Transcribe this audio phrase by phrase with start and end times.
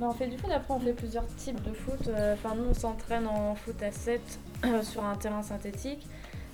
[0.00, 2.08] on fait du foot, après on fait plusieurs types de foot.
[2.08, 4.20] Euh, Enfin, nous on s'entraîne en foot à 7
[4.82, 6.06] sur un terrain synthétique.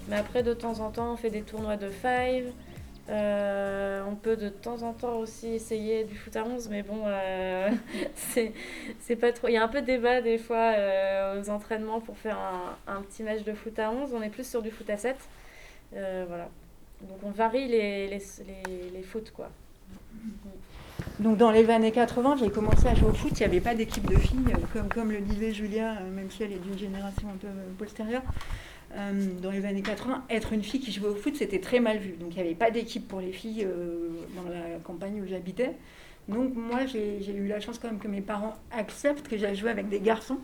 [0.09, 2.45] Mais après, de temps en temps, on fait des tournois de 5.
[3.09, 7.03] Euh, on peut de temps en temps aussi essayer du foot à 11, mais bon,
[7.07, 7.71] euh,
[9.01, 9.49] c'est pas trop.
[9.49, 10.73] Il y a un peu de débat des fois
[11.37, 14.13] aux entraînements pour faire un, un petit match de foot à 11.
[14.15, 15.17] On est plus sur du foot à 7.
[15.95, 16.49] Euh, voilà.
[17.03, 19.51] Donc on varie les, les, les, les foot, quoi.
[21.23, 23.77] Donc dans les années 80, j'ai commencé à jouer au foot, il n'y avait pas
[23.77, 27.29] d'équipe de filles, euh, comme, le disait Julia, euh, même si elle est d'une génération
[27.29, 28.23] un peu euh, postérieure.
[29.41, 32.11] Dans les années 80, être une fille qui jouait au foot, c'était très mal vu.
[32.21, 33.67] Donc il n'y avait pas d'équipe pour les filles
[34.37, 35.77] dans la campagne où j'habitais.
[36.29, 39.71] Donc moi, j'ai eu la chance quand même que mes parents acceptent que j'aille jouer
[39.71, 40.37] avec des garçons.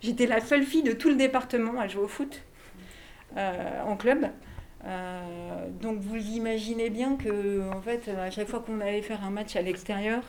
[0.00, 2.42] J'étais la seule fille de tout le département à jouer au foot
[3.36, 4.28] en club.
[4.86, 9.30] Euh, donc vous imaginez bien que en fait à chaque fois qu'on allait faire un
[9.30, 10.22] match à l'extérieur,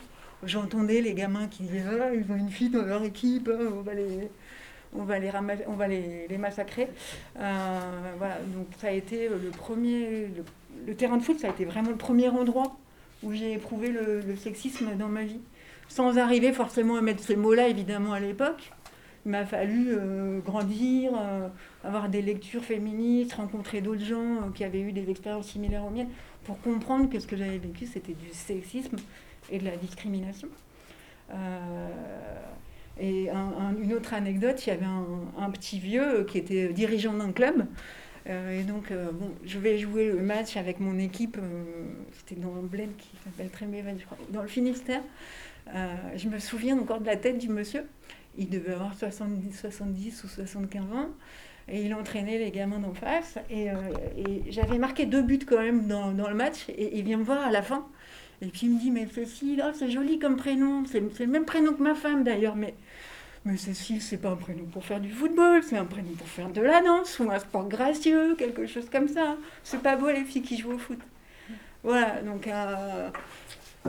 [0.44, 3.82] j'entendais les gamins qui disaient ah, ils ont une fille dans leur équipe, ah, on
[3.82, 4.30] va les
[4.98, 5.04] on
[5.74, 6.88] va les massacrer.
[7.38, 7.80] Euh,
[8.18, 10.44] voilà, donc ça a été le premier le,
[10.88, 12.78] le terrain de foot, ça a été vraiment le premier endroit
[13.24, 15.42] où j'ai éprouvé le, le sexisme dans ma vie,
[15.90, 18.72] sans arriver forcément à mettre ces mots-là évidemment à l'époque.
[19.26, 21.48] Il m'a fallu euh, grandir, euh,
[21.84, 25.90] avoir des lectures féministes, rencontrer d'autres gens euh, qui avaient eu des expériences similaires aux
[25.90, 26.10] miennes,
[26.44, 28.98] pour comprendre que ce que j'avais vécu, c'était du sexisme
[29.52, 30.48] et de la discrimination.
[33.02, 37.14] Et un- un- une autre anecdote, il y avait un, petit vieux qui était dirigeant
[37.14, 37.66] d'un club.
[38.28, 41.38] Et donc, bon, je vais jouer le match avec mon équipe,
[42.14, 45.02] c'était dans un bled qui s'appelle Tréméven, je crois, dans le Finistère.
[46.16, 47.84] Je me souviens encore de la tête du monsieur.
[48.38, 51.10] Il devait avoir 70, 70 ou 75 ans.
[51.68, 53.38] Et il entraînait les gamins d'en face.
[53.50, 53.76] Et, euh,
[54.50, 56.70] j'avais marqué deux buts quand même dans, le match.
[56.70, 57.86] Et il vient me voir à la fin.
[58.42, 60.86] Et puis il me dit, mais Cécile, oh, c'est joli comme prénom.
[60.86, 62.56] C'est c'est le même prénom que ma femme d'ailleurs.
[62.56, 62.76] Mais,
[63.46, 65.64] mais Cécile, c'est pas un prénom pour faire du football.
[65.64, 69.08] C'est un prénom pour faire de la danse ou un sport gracieux, quelque chose comme
[69.08, 69.38] ça.
[69.64, 71.00] C'est pas beau les filles qui jouent au foot.
[71.84, 73.10] Voilà, donc euh,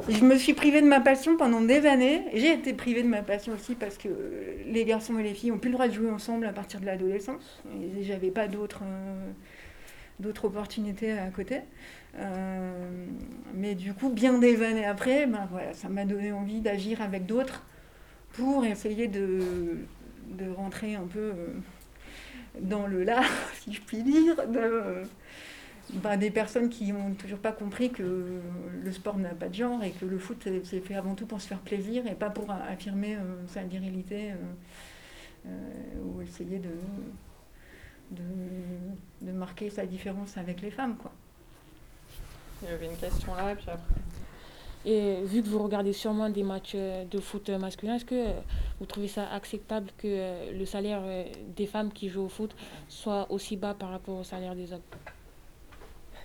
[0.08, 2.22] je me suis privée de ma passion pendant des années.
[2.34, 4.08] J'ai été privée de ma passion aussi parce que
[4.66, 6.86] les garçons et les filles n'ont plus le droit de jouer ensemble à partir de
[6.86, 7.62] l'adolescence.
[7.98, 11.60] Et j'avais pas d'autres euh, opportunités à côté.
[12.18, 12.72] Euh,
[13.54, 17.26] mais du coup, bien des années après, ben voilà, ça m'a donné envie d'agir avec
[17.26, 17.64] d'autres
[18.32, 19.40] pour essayer de,
[20.30, 21.48] de rentrer un peu euh,
[22.60, 23.24] dans le lard,
[23.60, 24.36] si je puis dire,
[25.94, 28.02] ben, des personnes qui n'ont toujours pas compris que
[28.82, 31.40] le sport n'a pas de genre et que le foot c'est- fait avant tout pour
[31.40, 34.34] se faire plaisir et pas pour affirmer euh, sa virilité euh,
[35.46, 35.50] euh,
[36.04, 36.70] ou essayer de,
[38.10, 38.22] de,
[39.22, 40.96] de marquer sa différence avec les femmes.
[40.96, 41.12] Quoi.
[42.62, 43.94] Il y avait une question là, puis après.
[44.84, 48.24] Et vu que vous regardez sûrement des matchs de foot masculin, est-ce que
[48.78, 51.02] vous trouvez ça acceptable que le salaire
[51.56, 52.54] des femmes qui jouent au foot
[52.88, 54.80] soit aussi bas par rapport au salaire des hommes?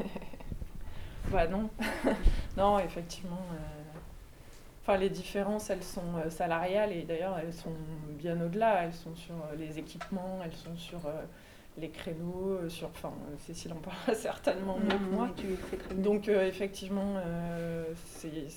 [1.32, 1.70] Bah non.
[2.58, 3.42] non, effectivement.
[3.54, 3.58] euh,
[4.84, 7.76] Enfin, les différences, elles sont euh, salariales et d'ailleurs, elles sont
[8.18, 8.84] bien au-delà.
[8.84, 11.00] Elles sont sur euh, les équipements, elles sont sur
[11.78, 12.88] les créneaux, sur.
[12.90, 15.30] Enfin, Cécile en parlera certainement mieux que moi.
[15.98, 18.50] Donc euh, effectivement, euh, c'est-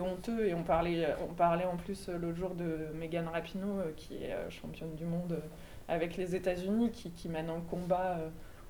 [0.00, 4.34] honteux et on parlait, on parlait en plus l'autre jour de Megan Rapinoe qui est
[4.50, 5.40] championne du monde
[5.88, 8.18] avec les États-Unis qui, qui mène un combat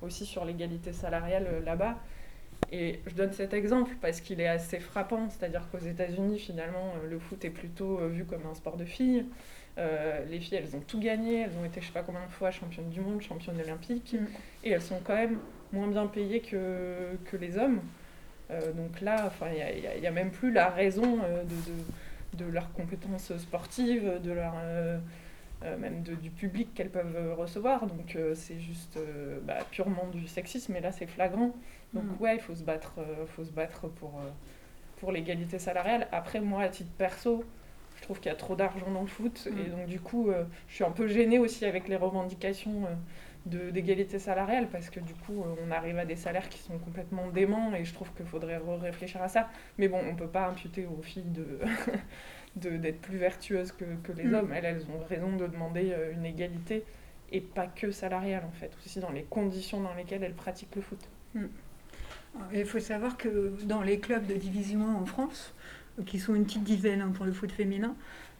[0.01, 1.95] aussi sur l'égalité salariale euh, là-bas.
[2.71, 7.09] Et je donne cet exemple parce qu'il est assez frappant, c'est-à-dire qu'aux États-Unis finalement euh,
[7.09, 9.25] le foot est plutôt euh, vu comme un sport de filles.
[9.77, 12.31] Euh, les filles elles ont tout gagné, elles ont été je sais pas combien de
[12.31, 14.25] fois championnes du monde, championnes olympiques Mm.
[14.63, 15.37] et elles sont quand même
[15.71, 17.79] moins bien payées que, que les hommes.
[18.49, 23.35] Euh, donc là, il n'y a, même plus la raison de, de, de leurs compétences
[23.37, 24.97] sportives, de leur, euh,
[25.77, 27.87] même de- du public qu'elles peuvent euh, recevoir.
[27.87, 31.55] Donc euh, c'est juste euh, bah, purement du sexisme, et là c'est flagrant.
[31.93, 32.21] Donc Mm.
[32.23, 34.29] ouais, il faut se battre, euh, faut se battre pour, euh,
[34.97, 36.07] pour l'égalité salariale.
[36.11, 37.43] Après, moi, à titre perso,
[37.97, 39.57] je trouve qu'il y a trop d'argent dans le foot, Mm.
[39.59, 42.85] et donc du coup, euh, je suis un peu gênée aussi avec les revendications.
[42.85, 42.93] euh,
[43.45, 46.77] de- d'égalité salariale parce que du coup euh, on arrive à des salaires qui sont
[46.79, 50.47] complètement déments et je trouve qu'il faudrait réfléchir à ça mais bon on peut pas
[50.47, 51.59] imputer aux filles de-
[52.59, 54.33] d'être plus vertueuses que, que les Mm.
[54.35, 56.83] hommes elles elles ont raison de demander euh, une égalité
[57.31, 60.81] et pas que salariale en fait aussi dans les conditions dans lesquelles elles pratiquent le
[60.81, 60.99] foot
[62.53, 65.53] Il faut savoir que dans les clubs de division 1 en France,
[65.99, 67.95] euh, qui sont une petite dizaine hein, pour le foot féminin,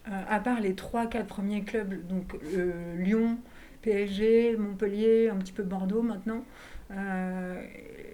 [0.07, 3.37] euh, à part les 3-4 premiers clubs, donc euh, Lyon,
[3.81, 6.43] PSG, Montpellier, un petit peu Bordeaux maintenant,
[6.91, 7.61] euh,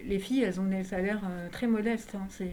[0.05, 1.21] les filles, elles ont des salaires
[1.51, 2.15] très modestes.
[2.15, 2.25] hein.
[2.29, 2.47] C'est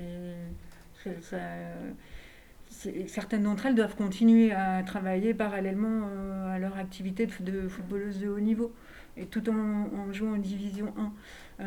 [2.70, 6.08] certaines d'entre elles doivent continuer à travailler parallèlement
[6.46, 8.72] à leur activité de, footballeuse de haut niveau
[9.16, 10.94] et tout en, jouant en division
[11.58, 11.66] 1.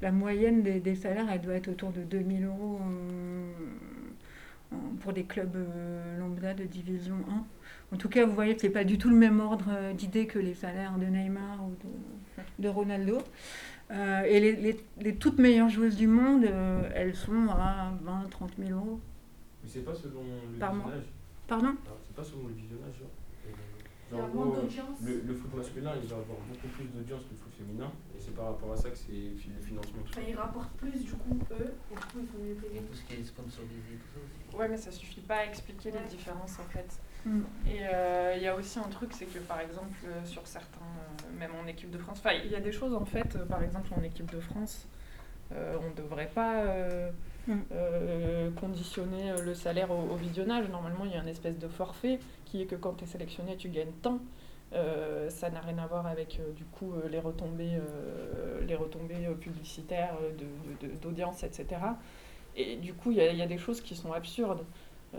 [0.00, 2.80] la moyenne des, salaires, elle doit être autour de 2000 euros
[5.00, 5.56] pour des clubs
[6.18, 7.44] lambda de division 1.
[7.90, 9.92] En tout cas, vous voyez que ce n'est pas du tout le même ordre euh,
[9.94, 11.72] d'idée que les salaires de Neymar ou
[12.58, 13.18] de, Ronaldo.
[13.90, 14.40] Euh, et
[15.00, 19.00] les, toutes meilleures joueuses du monde, euh, elles sont à 20, 30 000 euros.
[19.68, 21.04] Mais c'est pas selon le Par visionnage.
[21.46, 22.94] Pardon C'est pas selon le visionnage.
[22.98, 23.10] Genre.
[24.10, 24.26] Genre,
[25.04, 27.92] le, le, foot masculin, il va avoir beaucoup plus d'audience que le foot féminin.
[28.16, 30.00] Et c'est par rapport à ça que c'est le financement.
[30.02, 32.80] Enfin, ils rapportent plus, du coup, eux, et du coup, ils sont mieux payés.
[32.80, 34.56] Tout ce qui est sponsorisé, tout ça aussi.
[34.56, 36.98] Ouais, mais ça suffit pas à expliquer les différences, en fait.
[37.26, 37.40] Mm.
[37.66, 40.80] Et euh, il y a aussi un truc, c'est que par exemple, euh, sur certains,
[40.80, 43.62] euh, même en équipe de France, enfin, il y a des choses en fait, par
[43.62, 44.86] exemple en équipe de France,
[45.50, 46.64] on ne devrait pas
[47.54, 48.54] mm.
[48.54, 50.68] conditionner le salaire au, visionnage.
[50.68, 53.56] Normalement, il y a une espèce de forfait qui est que quand tu es sélectionné,
[53.56, 54.20] tu gagnes tant.
[54.72, 57.80] ça n'a rien à voir avec du coup les retombées,
[58.66, 60.16] les retombées publicitaires
[61.02, 61.66] d'audience, etc.
[62.56, 64.64] Et du coup, il y, y, a des choses qui sont absurdes.
[65.14, 65.18] Euh,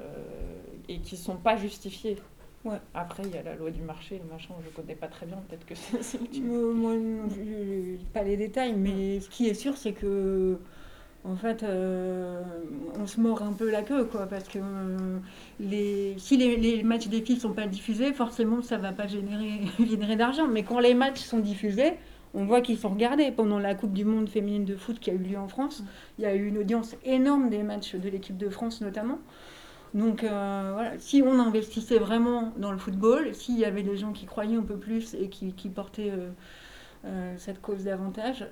[0.87, 2.17] et qui sont pas justifiés.
[2.63, 2.77] Ouais.
[2.93, 5.37] Après, il y a la loi du marché, le machin, je connais pas très bien,
[5.47, 6.93] peut-être que c'est Moi,
[7.29, 10.59] je pas les détails, mais ce qui est sûr, c'est que
[11.25, 12.41] en fait, euh,
[12.97, 15.17] on se mord un peu la queue, quoi, parce que euh,
[15.59, 19.07] les, si les, matchs des filles sont pas diffusés, forcément, ça va pas
[19.87, 20.47] générer, d'argent.
[20.47, 21.93] Mais quand les matchs sont diffusés,
[22.33, 23.31] on voit qu'ils sont regardés.
[23.31, 25.83] Pendant la Coupe du Monde féminine de foot qui a eu lieu en France,
[26.17, 29.19] il y a eu une audience énorme des matchs de l'équipe de France, notamment.
[29.93, 34.13] Donc euh, voilà, si on investissait vraiment dans le football, s'il y avait des gens
[34.13, 36.13] qui croyaient un peu plus et qui, portaient
[37.37, 38.45] cette cause davantage,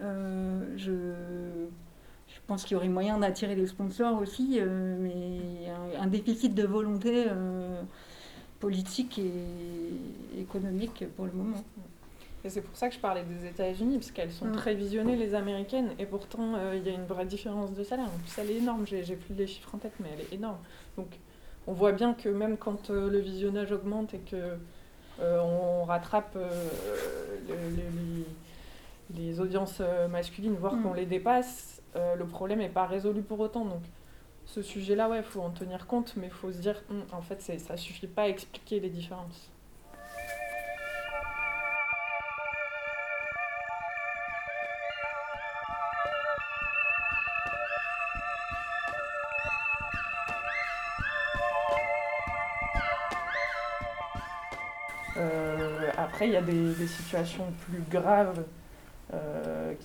[0.78, 0.92] je,
[2.48, 6.64] je, pense qu'il y aurait moyen d'attirer des sponsors aussi, mais un, un, déficit de
[6.64, 7.26] volonté
[8.60, 11.64] politique et économique pour le moment.
[12.46, 15.36] Et c'est pour ça que je parlais des États-Unis, parce qu'elles sont très visionnées, les
[15.36, 18.06] américaines, et pourtant il y a une vraie différence de salaire.
[18.06, 20.60] En plus, elle est énorme, j'ai plus les chiffres en tête, mais elle est énorme.
[20.96, 21.08] Donc
[21.68, 24.58] on voit bien que même quand euh, le visionnage augmente et que
[25.20, 26.68] euh, on rattrape euh,
[29.16, 30.84] les, audiences masculines, voire mm.
[30.84, 31.77] qu'on les dépasse,
[32.18, 33.66] le problème n'est pas résolu pour autant.
[33.66, 33.82] Donc
[34.46, 37.22] ce sujet-là, ouais, il faut en tenir compte, mais il faut se dire, hum, en
[37.22, 39.52] fait, ça suffit pas à expliquer les différences.
[56.18, 58.44] Après, il y a des, situations plus graves
[59.14, 59.37] euh,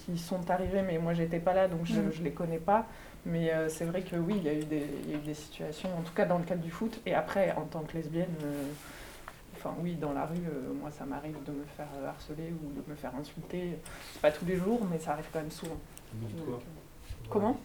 [0.05, 2.25] qui sont arrivées, mais moi, j'étais pas là, donc je ne mm.
[2.25, 2.87] les connais pas.
[3.25, 5.35] Mais euh, c'est vrai que oui, il y, a eu des, y a eu des
[5.35, 7.01] situations, en tout cas dans le cadre du foot.
[7.07, 8.65] Et après, en tant que lesbienne, euh,
[9.55, 10.41] enfin oui, dans la rue,
[10.81, 13.79] moi, ça m'arrive de me faire harceler ou de me faire insulter.
[14.21, 15.79] Pas tous les jours, mais ça arrive quand même souvent.
[17.31, 17.59] Comment?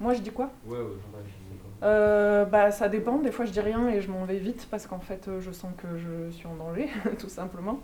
[0.00, 0.84] Moi, je dis quoi Ouais, ouais,
[1.82, 3.18] euh, bah, ça dépend.
[3.18, 5.70] Des fois, je dis rien et je m'en vais vite parce qu'en fait, je sens
[5.76, 6.88] que je suis en danger,
[7.18, 7.80] tout simplement.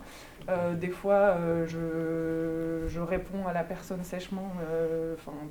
[0.49, 4.51] Euh, des fois, euh, je, je, réponds à la personne sèchement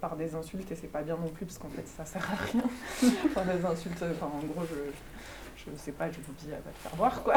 [0.00, 2.36] par des insultes et c'est pas bien non plus parce qu'en fait, ça sert à
[2.36, 2.64] rien.
[3.26, 6.70] enfin, des insultes, enfin, en gros, je, je sais pas, je vous dis, elle va
[6.70, 7.34] te faire voir, quoi.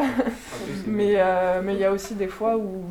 [0.86, 1.16] mais
[1.62, 2.84] mais il y a aussi des fois où,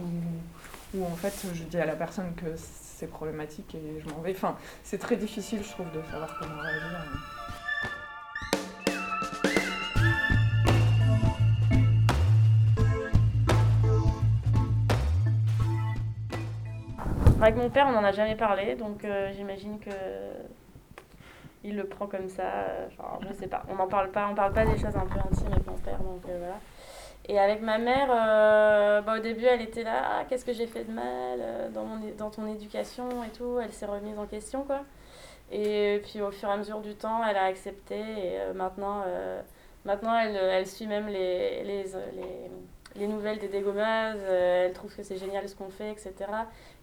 [0.96, 4.32] où, en fait, je dis à la personne que c'est problématique et je m'en vais.
[4.32, 7.04] Enfin, c'est très difficile, je trouve, de savoir comment réagir.
[17.40, 19.92] Avec mon père, on n'en a jamais parlé, donc euh, j'imagine que
[21.64, 22.44] il le prend comme ça.
[22.44, 23.64] Euh, enfin, je sais pas.
[23.70, 26.00] On n'en parle pas, on parle pas des choses un peu intimes avec mon père,
[26.00, 26.60] donc euh, voilà.
[27.30, 28.08] Et avec ma mère,
[29.04, 32.00] bah, au début, elle était là, ah, qu'est-ce que j'ai fait de mal dans, mon,
[32.18, 33.60] dans ton éducation et tout?
[33.62, 34.82] Elle s'est remise en question, quoi.
[35.52, 39.04] Et puis au fur et à mesure du temps, elle a accepté et maintenant,
[39.86, 42.50] maintenant elle, elle, suit même les, les, les
[42.98, 46.14] les nouvelles des dégommeuses, euh, elle trouve que c'est génial ce qu'on fait, etc.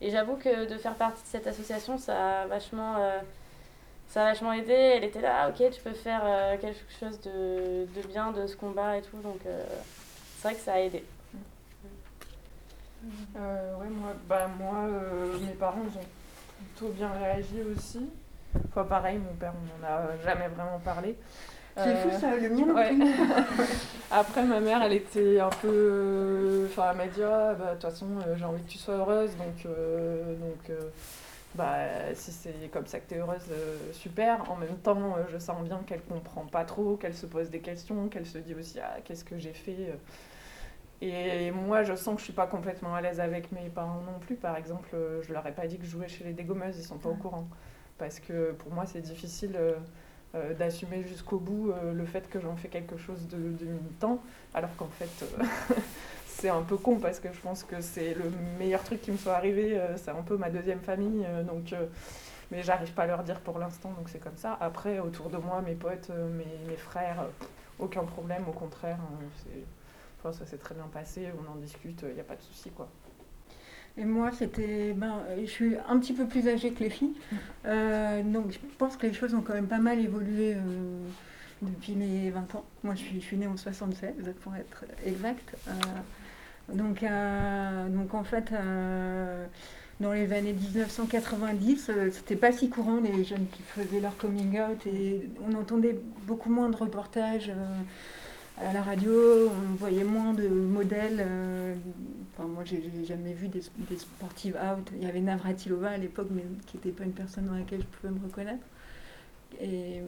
[0.01, 3.19] Et j'avoue que de faire partie de cette association, ça a vachement, euh,
[4.09, 4.73] ça a vachement aidé.
[4.73, 8.47] Elle était là, ah, ok, tu peux faire euh, quelque chose de, de, bien de
[8.47, 9.19] ce combat et tout.
[9.19, 9.41] Donc
[10.45, 11.03] c'est vrai que ça a aidé.
[13.03, 14.89] ouais, moi, bah, moi
[15.41, 18.11] mes parents ont plutôt bien réagi aussi.
[18.69, 21.17] Enfin, pareil, mon père, on n'en a jamais vraiment parlé.
[21.79, 22.67] C'est fou ça, le mien
[24.11, 26.67] Après, ma mère, elle était un peu.
[26.71, 28.97] Enfin, elle m'a dit, ah, bah, de toute façon, euh, j'ai envie que tu sois
[28.97, 29.65] heureuse, donc.
[29.65, 30.77] Euh, donc
[31.55, 34.51] bah, si c'est comme ça que tu es heureuse, euh, super.
[34.51, 37.61] En même temps, euh, je sens bien qu'elle comprend pas trop, qu'elle se pose des
[37.61, 39.95] questions, qu'elle se dit aussi ah, qu'est-ce que j'ai fait.
[41.07, 44.19] Et moi, je sens que je suis pas complètement à l'aise avec mes parents non
[44.21, 44.37] plus.
[44.37, 46.85] Par exemple, euh, je leur ai pas dit que je jouais chez les dégommeuses, ils
[46.85, 47.47] sont pas au courant.
[47.99, 49.75] Parce que pour moi, c'est difficile euh,
[50.35, 54.19] euh, d'assumer jusqu'au bout le fait que j'en fais quelque chose de, de militant,
[54.55, 55.27] alors qu'en fait,
[56.27, 58.25] c'est un peu con parce que je pense que c'est le
[58.59, 59.79] meilleur truc qui me soit arrivé.
[59.97, 61.75] c'est un peu ma deuxième famille, donc.
[62.51, 64.57] mais j'arrive pas à leur dire pour l'instant, donc c'est comme ça.
[64.61, 67.27] Après, autour de moi, mes potes, mes, mes frères,
[67.79, 68.99] aucun problème, au contraire.
[69.01, 69.27] hein,
[70.25, 72.71] enfin, ça s'est très bien passé, on en discute, il n'y a pas de souci,
[72.71, 72.89] quoi.
[73.97, 74.93] Et moi, c'était.
[74.93, 77.15] Ben, je suis un petit peu plus âgée que les filles.
[77.67, 80.61] Euh, donc, je pense que les choses ont quand même pas mal évolué euh,
[81.63, 82.65] depuis mes 20 ans.
[82.83, 85.57] Moi, je suis, je suis née en 76, pour être exact.
[85.67, 85.73] Euh,
[86.75, 88.53] donc, euh, donc, en fait,
[90.01, 94.61] dans les années 1990, euh, c'était pas si courant les jeunes qui faisaient leur coming
[94.61, 97.53] out et on entendait beaucoup moins de reportages.
[98.61, 101.21] À la radio, on voyait moins de modèles.
[101.21, 101.75] euh,
[102.33, 103.63] enfin, moi, j'ai jamais vu des,
[103.97, 104.89] sportives out.
[104.97, 107.99] Il y avait Navratilova à l'époque, mais qui n'était pas une personne dans laquelle je
[107.99, 108.65] pouvais me reconnaître.
[109.61, 110.01] Et,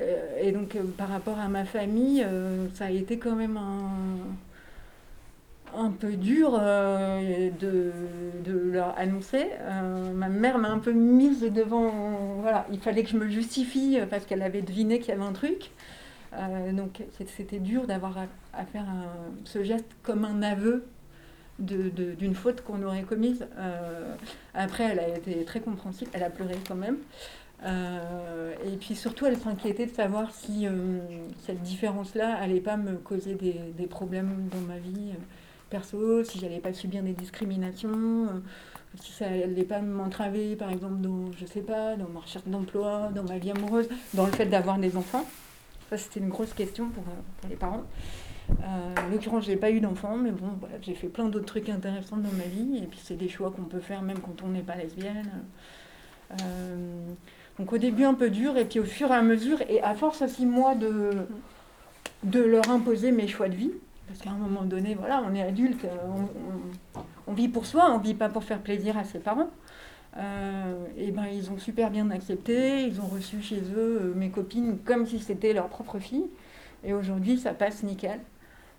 [0.00, 2.26] euh, et donc, euh, par rapport à ma famille,
[2.74, 3.90] ça a été quand même un,
[5.78, 7.92] un peu dur de,
[8.42, 9.48] de leur annoncer.
[10.14, 11.90] Ma mère m'a un peu mise devant.
[12.40, 15.32] Voilà, il fallait que je me justifie parce qu'elle avait deviné qu'il y avait un
[15.32, 15.70] truc.
[16.36, 18.16] Euh, donc c'était dur d'avoir
[18.52, 18.86] à, faire
[19.44, 20.84] ce geste comme un aveu
[21.58, 23.46] d'une faute qu'on aurait commise.
[23.58, 24.14] Euh,
[24.54, 26.98] après, elle a été très compréhensive, elle a pleuré quand même.
[27.64, 30.66] Euh, et puis surtout, elle s'inquiétait de savoir si
[31.46, 35.12] cette différence-là allait pas me causer des, des problèmes dans ma vie
[35.70, 38.28] perso, si j'allais pas subir des discriminations,
[39.00, 43.10] si ça allait pas m'entraver, par exemple, dans, je sais pas, dans ma recherche d'emploi,
[43.14, 45.24] dans ma vie amoureuse, dans le fait d'avoir des enfants.
[45.94, 47.84] Ça, c'était une grosse question pour, euh, les parents.
[48.50, 48.54] Euh,
[49.00, 52.16] en l'occurrence, j'ai pas eu d'enfant, mais bon, voilà, j'ai fait plein d'autres trucs intéressants
[52.16, 52.78] dans ma vie.
[52.78, 55.30] Et puis, c'est des choix qu'on peut faire même quand on n'est pas lesbienne.
[56.32, 57.12] Euh,
[57.60, 59.94] donc, au début, un peu dur, et puis au fur et à mesure, et à
[59.94, 61.12] force aussi, moi, de,
[62.24, 63.70] de leur imposer mes choix de vie.
[64.08, 66.22] Parce qu'à un moment donné, voilà, on est adulte, on,
[66.98, 69.48] on- on vit pour soi, on vit pas pour faire plaisir à ses parents.
[70.16, 74.30] Euh, et ben ils ont super bien accepté, ils ont reçu chez eux euh, mes
[74.30, 76.26] copines comme si c'était leur propre fille.
[76.84, 78.20] Et aujourd'hui, ça passe nickel.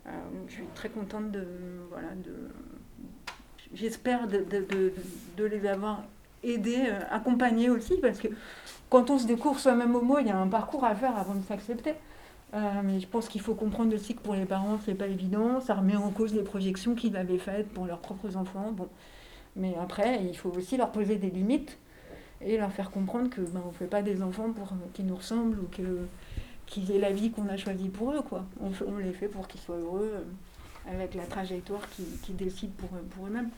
[0.08, 0.12] Euh,
[0.48, 1.46] je suis très contente de.
[1.90, 2.34] Voilà, de
[3.74, 4.94] J'espère de, de-
[5.36, 6.04] de- les avoir
[6.44, 8.28] aidés, accompagnés aussi, parce que
[8.90, 11.44] quand on se découvre soi-même homo, il y a un parcours à faire avant de
[11.44, 11.96] s'accepter.
[12.54, 15.60] Mais je pense qu'il faut comprendre aussi que pour les parents, c'est pas évident.
[15.60, 18.72] Ça remet en cause les projections qu'ils avaient faites pour leurs propres enfants.
[18.72, 18.88] Bon.
[19.56, 21.78] Mais après, il faut aussi leur poser des limites
[22.42, 25.60] et leur faire comprendre que ben, on fait pas des enfants euh, qu'ils nous ressemblent
[25.60, 26.08] ou que
[26.66, 28.22] qu'ils aient la vie qu'on a choisie pour eux.
[28.22, 28.44] Quoi.
[28.60, 31.82] On, les fait pour qu'ils soient heureux euh, avec la trajectoire
[32.24, 33.50] qu'ils décident pour eux-mêmes.